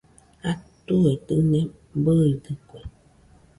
Atue 0.49 1.11
dɨne 1.27 1.59
bɨidɨkue 2.03 2.79